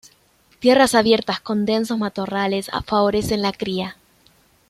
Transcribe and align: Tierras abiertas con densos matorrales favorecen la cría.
Tierras 0.59 0.95
abiertas 0.95 1.39
con 1.41 1.63
densos 1.67 1.95
matorrales 1.99 2.71
favorecen 2.87 3.43
la 3.43 3.51
cría. 3.53 3.97